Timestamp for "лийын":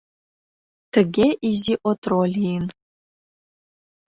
2.33-2.65